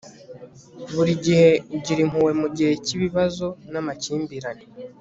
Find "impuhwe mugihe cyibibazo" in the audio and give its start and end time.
2.05-3.45